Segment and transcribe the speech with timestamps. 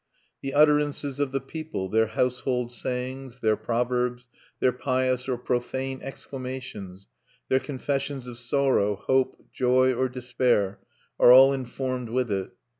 [0.41, 7.07] The utterances of the people, their household sayings, their proverbs, their pious or profane exclamations,
[7.49, 10.79] their confessions of sorrow, hope, joy, or despair,
[11.19, 12.49] are all informed with it.